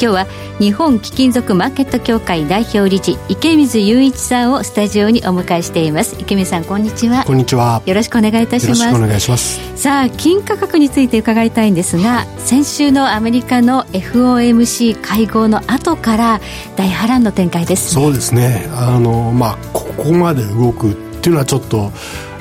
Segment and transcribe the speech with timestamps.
[0.00, 0.26] 日は
[0.58, 6.16] 日本貴金属マーケット協会代表理事池水雄一さんをスタジオにお迎えしています。
[6.18, 7.24] 池水さんこんにちは。
[7.24, 7.82] こんにちは。
[7.84, 8.82] よろしくお願いいたします。
[8.82, 9.60] よろしくお願いします。
[9.76, 16.40] さあ金価格について伺いたいんですが先週のアメリカの FOMC 会合の後から
[16.76, 18.68] 大波乱の展開ですそうですね。
[18.74, 21.90] あのまあここまで動くっていうのはちょっと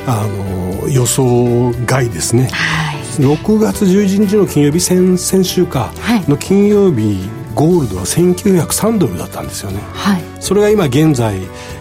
[0.05, 5.91] あの予想外ですね、はい、6月11日の金曜日先先週か。
[6.27, 11.35] の金曜日、はいゴールドは1903ドルだったんですよね、はい、それが今現在、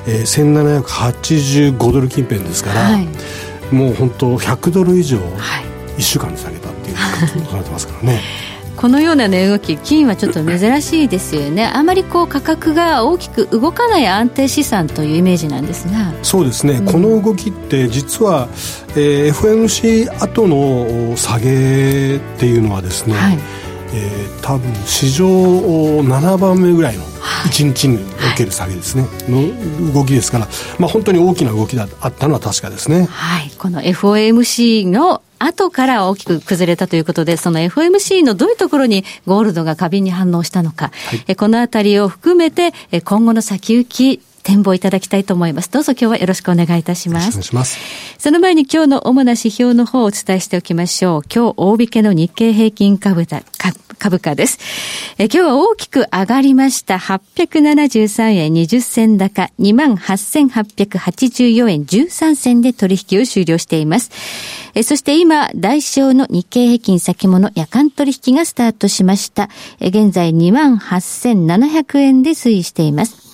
[0.09, 3.07] えー、1785ドル近辺ですから、はい、
[3.73, 8.21] もう本当100ドル以上1週間で下げたっていうことになってますからね。
[8.77, 11.67] このような値動き金はちょっと珍しいですよね。
[11.67, 16.13] あまりこう価格が大きく動かない安定資産というイメージなんですが。
[16.23, 18.49] そうですね、うん、この動きって実は、
[18.95, 23.39] えー、FMC 後の下げっていうのはですね、はい
[23.93, 27.99] えー、多分史上7番目ぐらいの1日に
[28.33, 33.07] おける下げですね、はい、の動きですから、まあ、本当に大きな動きだあったのは確かですね。
[33.07, 42.73] はい、この FOMC の後から大きく崩れたということで、その FOMC のどういうところにゴールドが過敏に反応したのか、はい、えこのあたりを含めて、
[43.05, 45.71] 今後の先行き、展望いただきたいと思います。
[45.71, 47.29] どうぞ今日はよろしくお願いいたします。
[47.29, 47.79] お願いします。
[48.19, 51.23] その前に今日の主な指標の方をお伝えしておきましょう。
[51.23, 53.43] 今日大引けの日経平均株だ
[53.99, 54.59] 株価です。
[55.19, 56.97] え今日は大きく上がりました。
[56.97, 64.11] 873円20銭高、28,884円13銭で取引を終了しています。
[64.75, 69.51] えそして今、代償の日経平均先物夜間取引がスタートしました。
[69.79, 73.28] え現在28,700円で推移しています。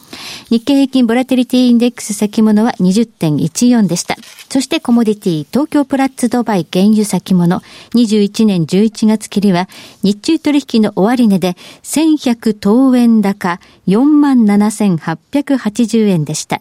[0.50, 4.16] 日経平均ボラテリティインデックス先物は20.14でした。
[4.50, 7.60] そしてコモディティ東京プラッツドバイ原油先物
[7.94, 9.68] 21年11月切りは
[10.02, 16.60] 日中取引の終値で1100等円高47,880円でした。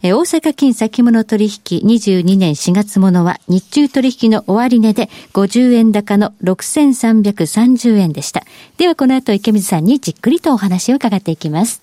[0.00, 8.44] 大阪金先物取引22年4月ものは日中取引の終値で50円高の6330円でした。
[8.76, 11.82] ではこの後池水さんにじっくりとお話を伺っていきます。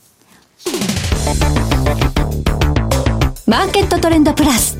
[3.47, 4.77] マーケットトレンドプラス。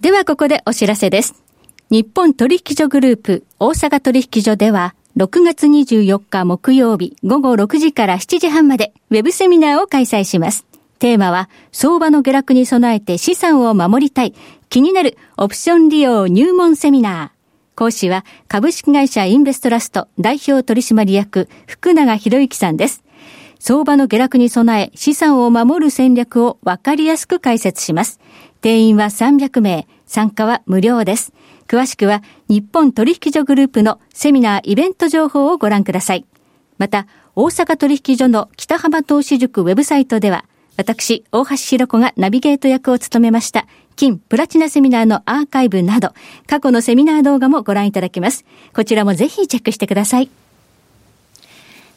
[0.00, 1.34] ではここでお知らせです。
[1.90, 10.66] 日本取引所グループ大阪取引所では6月24日木曜日午後6時から7時半までウェブセミナーを開催します。
[10.98, 14.34] テーマは相場の下落に備えて資産を守りたい
[14.68, 17.33] 気になるオプション利用入門セミナー。
[17.74, 23.02] 講師は株式会社インベストラスト代表取締役福永博之さんです。
[23.58, 28.20] 相場の下落に備え資産を守る戦略をわかりやすく解説します。
[28.60, 31.32] 定員は300名、参加は無料です。
[31.66, 36.26] 詳しくは日本取引所グループのセミナーイベント情報をご覧ください。
[36.78, 37.06] また、
[37.36, 40.44] 大阪取引所の北浜投資塾ウェブサイトでは、
[40.76, 46.12] 私、大橋弘子がナビゲート役を務めました金プラチナセミナーのアーカイブなど、
[46.46, 48.44] 過去のセミナー動画もご覧いただけます。
[48.74, 50.30] こちらもぜひチェックしてください。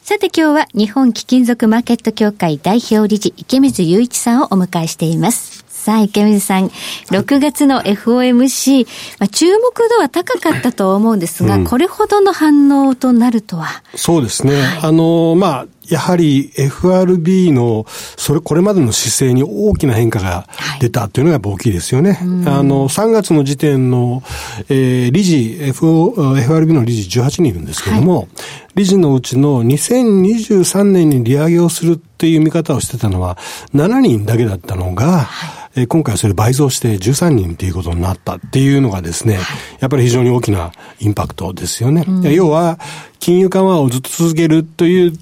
[0.04, 5.66] さて今日は日本貴金属マーケット協会代表理事池水雄一さんをお迎えしています。
[5.68, 6.68] さあ、池水さん、
[7.12, 8.86] 6月の FOMC、
[9.20, 13.68] まあ、注目度は高かったと思うんですが、うん、これほどの反応となるとは。
[13.96, 14.62] そうですね。
[14.62, 20.48] はい、あの、まあ、やはり FRB の、それ、これまでの姿勢に大きな変化が
[20.80, 22.14] 出たというのがやっぱ大きいですよね。
[22.14, 22.20] はい、
[22.56, 24.24] あの、3月の時点の、
[24.70, 28.28] えー、理事、FO、FRB の理事18人いるんですけども、はい、
[28.76, 33.38] 理事のうちの2023年に利上げをするっていう見方をしてたのは
[33.74, 35.68] 7人だけだったのが、はい。
[35.78, 39.40] え今回それ倍増して13人っていうことになったっていうのがですね、
[39.80, 42.04] やっぱり非常に大きなインパクトですよね。
[42.08, 42.80] うん、要は、
[43.20, 45.14] 金融緩和をずっと続けるという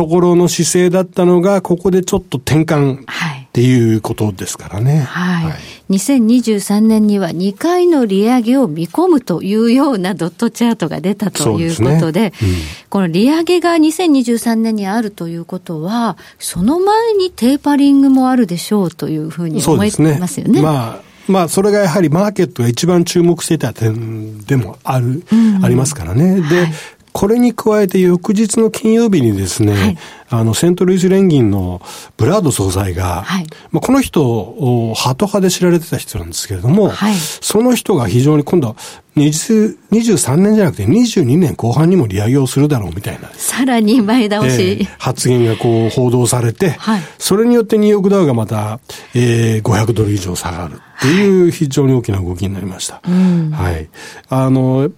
[0.00, 5.00] ところの姿勢だったのが、ここでちょっと転換っていうことですからね。
[5.00, 5.44] はい。
[5.44, 5.58] はい、
[5.90, 12.48] 2023年には2回の利上げを見込むというようなドットチャートが出たということで、でねうん、
[12.88, 20.52] この利上げが2023年にあるということは、その前にテーパリングもあるでしょうというふうに思いますよね。
[20.54, 26.36] ねまあまあ、それがやはりマーケットが一番注目していた点でもある、うん、ありますからね。
[26.36, 26.72] で、はい
[27.12, 29.98] これに加えて翌日の金曜日にですね、はい、
[30.30, 31.82] あの、セントルイス連銀の
[32.16, 38.76] ブラード総裁が、はい、まあ、この人、ハト派で知られてた人なんですけれども、はい、その人が非常に今度は
[39.16, 43.28] 23年じゃなくて22年後半にも利上げをするだろうみたいな。
[43.34, 44.62] さらに前倒し。
[44.62, 48.80] えー、発言がこう報道されて、はい、それによってニューヨークダウがまた、
[49.14, 53.00] えー、500ドル以上下がるっていう非常に大きな動きになりました。
[53.02, 53.88] はい。
[54.28, 54.90] あの、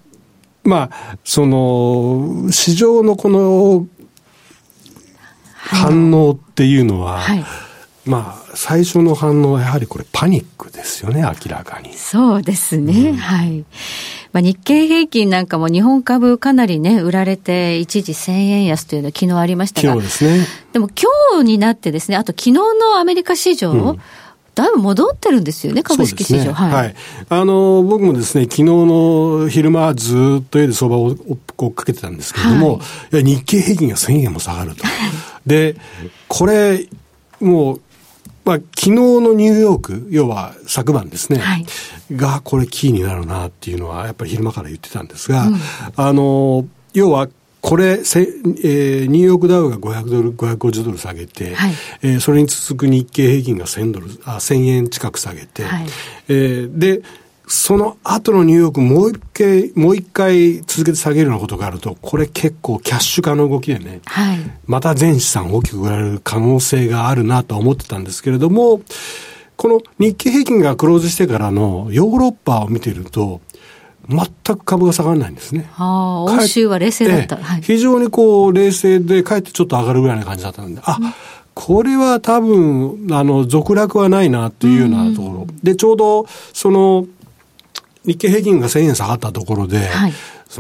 [0.65, 3.87] まあ、その、市場のこの
[5.55, 7.45] 反応っていうのは、はい、
[8.05, 11.95] まあ、最初の反応はやはりこれパニックですよね、明らかに。
[11.95, 13.65] そうですね、うん、はい。
[14.33, 19.89] まあ、日経平均なんかも日本株かなりね、売られて一時1000円安というのは昨日ありましたが。
[19.89, 20.47] 昨日ですね。
[20.73, 24.01] でも今日になってですね、あと昨日のアメリカ市場、うん
[24.55, 26.45] だいぶ戻ってるんですよね、株式市場。
[26.45, 26.95] ね、はい、はい。
[27.29, 31.17] あの、僕もですね、昨日の昼間ずっと家で相場を
[31.59, 34.85] 追っかけてたんですけれども、はい、日経平均が1000円も下がると。
[35.47, 35.77] で、
[36.29, 36.87] これ、
[37.41, 37.81] もう、
[38.45, 41.67] まあ、昨日のニューヨーク、要は昨晩ですね、はい、
[42.13, 45.61] が、これキーになるなっていうのは、やっぱり昼間から言ってたんですが、うん、
[45.97, 47.29] あの、要は
[47.63, 51.73] これせ、えー、ニューヨークダウが500ドル、550ドル下げて、はい、
[52.03, 55.87] えー、それに続く日経平均が1000ドル、あ、1000円近く下げて、はい、
[56.29, 57.03] えー、で、
[57.47, 68.81] その後のニューヨークもう一回、もう一回続けて下げるようなことがあると、これ結構キャッシュ化の動きでね、はい、また全資産大きく売られる可能性があるなと思ってたんですけれども、
[69.57, 73.41] この日経平均がクローズしてからのヨーロッパを見てると、
[74.09, 75.69] 全く株が下がらないんですね。
[75.77, 77.37] ああ、欧州は冷静だった。
[77.37, 81.15] はい、非常にこう、冷静で、かえってちょっと上がるぐらいな感じだったんで、あ、うん、
[81.55, 85.47] これは多分、あの、続落はないなっていうようなところ。
[85.63, 87.07] で、ちょうど、その、
[88.05, 90.13] 日経平均が1000円下がったところで、はい、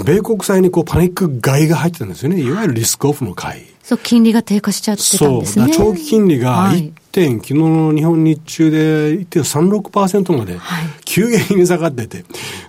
[0.05, 2.41] 米国債にこうパニック買いが入ってたんですよね。
[2.41, 3.63] いわゆるリスクオフの買い。
[3.83, 5.73] そう、金利が低下しちゃってたんですね。
[5.73, 6.73] そう、長期金利が
[7.11, 10.59] 点、昨日の日本日中で1.36%まで
[11.13, 12.25] 急激に下がってて、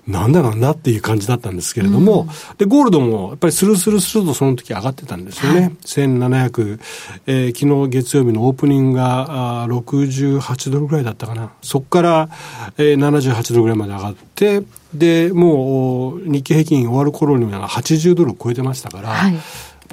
[0.05, 5.59] なんだなんだっていう感じだったんですけれども、うん、で、ゴールドもやっぱりスルスルスルとその時上がってたんですよね。
[5.61, 6.79] はい、1700、
[7.25, 11.53] えー、昨日月曜日のオープニングがあ68ドルぐらいだったかな。
[11.61, 12.29] そこから、
[12.77, 14.63] えー、78ドルぐらいまで上がって、
[14.93, 19.35] で、もう日経平均終わる頃には80ドル超えてましたから、はい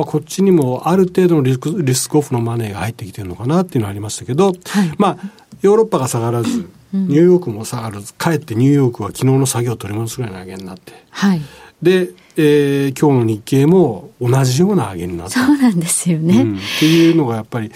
[0.00, 4.56] ぱこっちにもある程度のリスクリスクオフのマネーが入ってきてるのかなっていうのはありましたけど、はい、
[4.99, 5.19] まあ、
[5.62, 10.92] ヨーロッパが下がらず、ニューヨークも下がらず、かえってニューヨークは昨日の作業を取り戻すぐらいの上げになって。
[11.10, 11.40] はい、
[11.82, 15.46] で、えー、今日の日経も同じような上げになった。
[15.46, 17.70] そうなんですよね、うん、っていうのがやっぱり、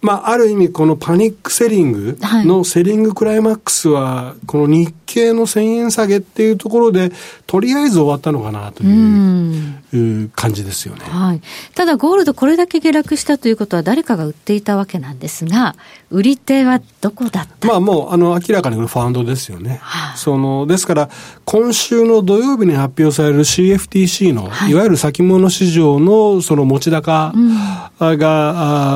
[0.00, 7.12] まあ、ある意味このパニックセリングのセリングクライマックスは、この日経の1000円下げっていうところで、
[7.50, 11.00] とりあえず終わったのかなという感じですよね。
[11.04, 11.40] はい。
[11.74, 15.74] ただゴールドこれだけ下落したということは誰かが売っていたわけなんですが、
[16.12, 17.66] 売り手はどこだった？
[17.66, 19.80] まあもう、あの、明らかにファンドですよね。
[19.82, 21.10] はあ、その、ですから、
[21.44, 28.16] 今週の土曜日に発表される CFTC の、はい、いわゆる先物市場のその持ち高が、うん、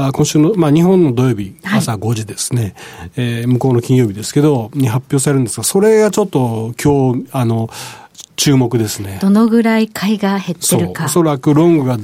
[0.07, 7.69] あ今週の、まあ日本の土曜日、朝5時ですね、はい、えー、向こうの金曜日ですけど、に発表されるんですが、それがちょっと今日、あの、
[8.37, 9.19] 注目ですね。
[9.21, 11.07] どのぐらい買いが減ってるか。
[11.07, 11.99] おそらくロングが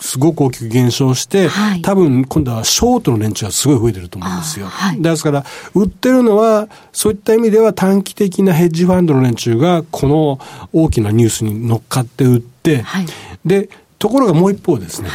[0.00, 4.66] すごく大きく減少して、はい、多分今度はショートの連中がすごい増えてると思うんですよ。
[4.66, 10.38] はい、ですから、売ってるのは、そういった意味では短期的なヘッジファンドの連中が、この
[10.72, 13.06] 大きなニュースに乗っかって売って、はい、
[13.44, 15.08] で、ところがもう一方ですね、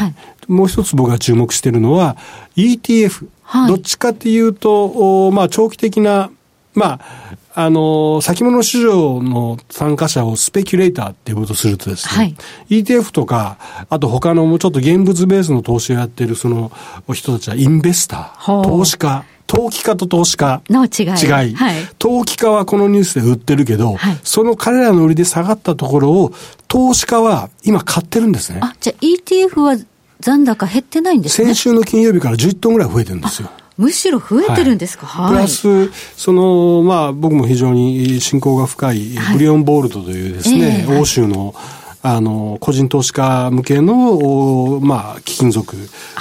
[0.48, 2.18] もう一つ僕が注目しているのは、
[2.56, 3.28] ETF。
[3.68, 6.32] どっちかっていうと、まあ、長期的な
[6.74, 12.36] まあ、あの、先物市場の参加者をスペキュレーターっていうことするとですね、はい、
[12.70, 13.58] ETF とか、
[13.90, 16.72] あと他のもうちょっと現物ベースの投資をやってるその
[17.14, 21.48] 人たちはインベスター、投資家、投機家と投資家の違い。
[21.48, 21.56] 違い。
[21.56, 26.34] はい、投機家はこのニュースで売ってるけど、はい、その彼らの売りで下がったところを、
[26.70, 28.62] 投資家は今買ってるんですね。
[28.64, 29.78] あ、じゃあ ETF は
[30.22, 33.50] 残高減ってないんですね先週の金曜日から11トンぐらい増えてるんですよ。
[33.82, 41.56] むしろ増えてるんですか、はい、プラス、その、まあ、僕も非常に信仰が深い、ブリオン・ボールドというですね、はい、欧州の、
[42.04, 45.76] あの、個人投資家向けの、まあ、貴金属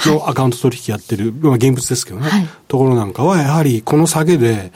[0.07, 4.71] のアカウント取引やってる、まあ、現物ですけどね、はい、ところなんかは、やはりこの下げで、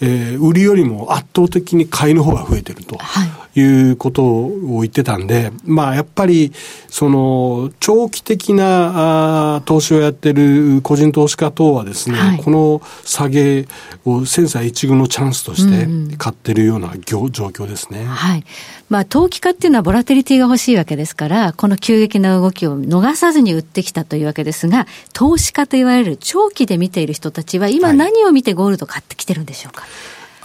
[0.00, 2.96] えー、売りよりも圧倒的に買いの方が増えてると。
[2.96, 3.28] い
[3.60, 6.52] うことを言ってたんで、まあやっぱり、
[6.88, 13.66] その、長期的なあ投資をやってる個人投資家等はですね、はい、この下げ
[14.04, 18.04] を千載一遇のチャンスとして買ってるような状況ですね。
[18.04, 18.44] はい。
[18.88, 29.86] まあ投機家っていうのはボラテリティが欲しいわけですから、この急激な動きを逃さずに売ってきたというわけですが、投資家と言われる長期で見ている人たちは今何を見てゴールド買ってきてるんでしょうか、は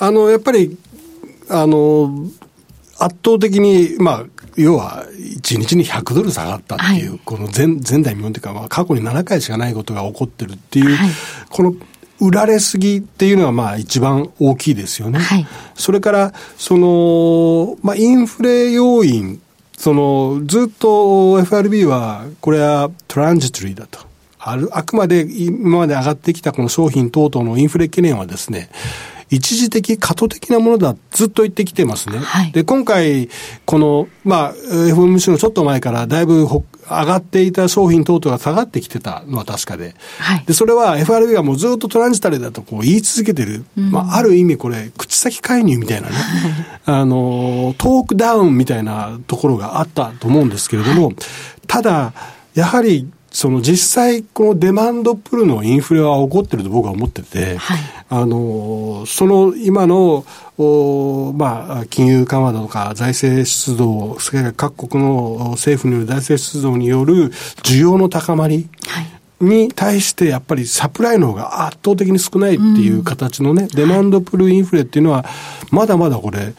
[0.07, 0.77] い、あの、やっぱり、
[1.49, 2.27] あの、
[2.97, 4.25] 圧倒的に、まあ、
[4.55, 11.09] 要は、1日に100ドル下がったっていう、はい、この前前代未聞というか、まあ、過去に7回しかないことが起こってるっていう、はい、
[11.49, 11.75] この
[12.21, 15.19] 売られすぎっていうのはまあ一番大きいですよね。
[15.19, 19.41] はい、それから、その、まあインフレ要因、
[19.77, 23.99] その、ずっと FRB は、これはトランジトリーだと。
[24.39, 28.69] ある、あくまで今まで上がってきたこの商品等々のインフレ懸念はですね、
[29.29, 32.19] 一時的、過渡的なものだ、ずっと言ってきてますね。
[32.19, 33.29] はい、で、今回、
[33.65, 39.95] この、まあ、FOMC のちょっと前からだいぶ上がっていた商品等々が下がってきてたのは確かで。
[40.19, 43.65] はい、で、それは FRB がもうずっとトランジタリだとこう言い続けてる。
[43.77, 46.15] うん、まあ、ある意味これ、口先介入みたいなね、
[46.85, 51.15] あの、トークダウンみたいなところがあったと思うんですけれども、はい、
[51.67, 52.13] ただ、
[52.53, 60.25] やはりその実際、このデマンドプルのインフレは起こってると僕は思ってて、はい、あの、その今の、
[60.57, 69.05] おまあ、金融緩和だとか財政出動、それから各国の政府による財政出動による需要の高まり、はい
[69.41, 75.25] に対してやっぱりサプライの方が圧倒的に少ないっていう形のね、うん、デマンドプルインフレっていうのは、
[75.71, 76.53] まだまだこれ、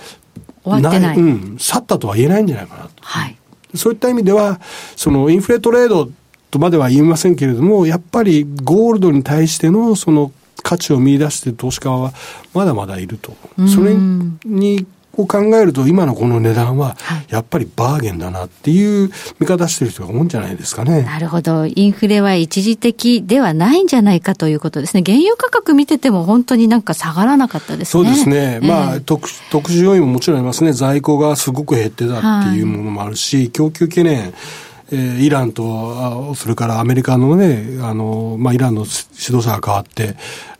[0.62, 1.16] 終わってない。
[1.16, 2.90] うん、去ったとは言えないんじゃないかなと。
[3.00, 3.36] はい。
[3.74, 4.60] そういった意味では、
[4.94, 6.10] そのインフレトレード
[6.56, 10.32] とまでは言いませんけれども、やっぱりゴールドに対してのその
[10.62, 12.12] 価値を見出している投資家は
[12.54, 13.36] まだまだいると。
[13.72, 14.86] それに
[15.16, 16.96] を考えると、今のこの値段は、
[17.28, 21.02] やっぱりバーゲンだなっていう見方してる人が多いんじゃないですかね。
[21.02, 21.66] なるほど。
[21.66, 25.02] インフレは一時的ではないんじゃないかということですね。
[25.04, 28.04] 原油価格見てても本当になんか下がらなかったですね。
[28.04, 28.60] そうですね。
[28.62, 30.72] えー、まあ、特特殊要因ももちろんありますね。
[30.72, 34.34] 在庫がすごく減ってたっていうものもあるし、はい、供給懸念、
[34.92, 40.16] えー、イランと、それからアメリカのね、あの、まあ、イランの指導者が変わって、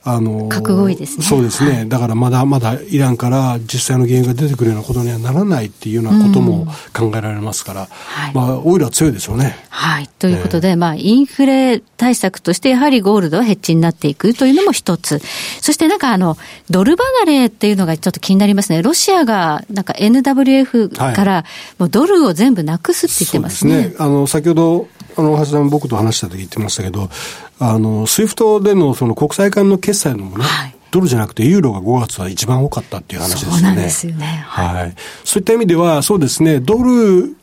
[0.09, 1.27] あの、覚悟いですね。
[1.27, 1.89] そうですね、はい。
[1.89, 9.57] だからまだまだイランから実際の原因が出てくるようなことにはならないっていうようなことも考えられますから、はい、まあ、オイルは強いでしょうね。
[9.69, 10.09] はい。
[10.21, 15.21] ということで、まあ、インフレ対策として、やはりゴールドはヘッジになっていくというのも一つ。
[15.61, 16.39] そしてなんかあの、
[16.71, 18.83] ドル離れっていうのがちょっと気になりますね。
[18.83, 21.45] ロシアが、なんか NWF から、
[21.79, 23.73] もうドルを全部なくすって言ってますね。
[23.73, 24.05] そうですね。
[24.05, 27.11] あの、先ほど、あの、橋田も僕と話した時言ってましたけど、
[27.59, 33.57] あの、スイフトでのその国際間の決済のもね、はい、ドルじゃなくてユーロが5月は一番多かったっていう話ですよね。
[33.57, 34.27] そうなんですよね。
[34.47, 34.75] はい。
[34.75, 34.95] はい、
[35.25, 37.35] そういった意味では、そうですね、ドル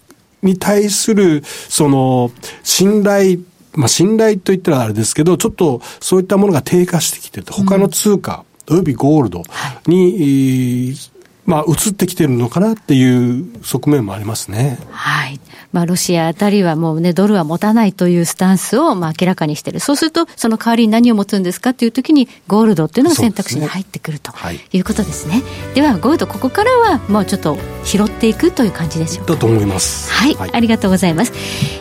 [0.42, 2.32] に対する、その、
[2.64, 3.40] 信頼、
[3.74, 9.44] まあ、信頼といったらあれですけど、ちょっとそういったものが低下してきてて、他の通貨、およびゴールド
[9.88, 11.13] に、はい
[11.46, 14.80] まあ、移ってきてるのかなっていう側面もありますね。
[14.92, 15.40] はい。
[15.74, 19.80] まあ、ロシアあたりはもうね、ドルは持たないというスタンスを、まあ、明らかにしてる。
[19.80, 24.32] そうすると、その代わりに何を持つんですかっていうときに、ゴールドっていうのが選択肢に入ってくると
[24.72, 25.42] いうことですね。
[25.74, 29.34] では、ゴールド、ここからは、もうちょっと拾っていくという感じでしょうか。
[29.34, 30.12] だと思います。
[30.12, 30.36] はい。
[30.36, 31.34] はい、ありがとうございます。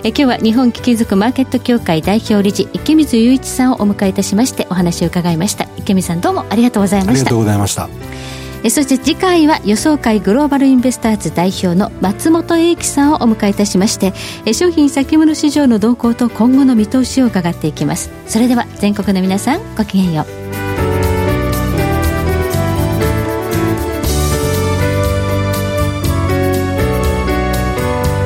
[0.03, 5.69] え今日は日本貴金属マーケット協会代表理事、池水雄一さんをお迎えいたしまして、お話を伺いました。
[5.77, 7.13] 池水さん、どうもありがとうございました。
[7.13, 8.32] ありがとうございました。
[8.65, 14.13] えそして次回は予想会グローバルインベスターズ代表の松本英樹さんをお迎えいたしまして
[14.47, 20.43] え商品先物市場の動向と今後の見通しを伺っていきますそれでは全国の皆さんごきげんよう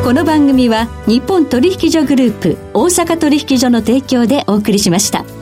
[0.06, 5.35] この番組は日本取引所グループ大阪取引所の提供でお送りしました。